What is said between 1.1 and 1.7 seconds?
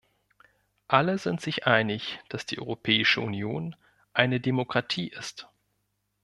sind sich